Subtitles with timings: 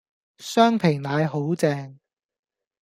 [0.39, 1.99] 雙皮奶好正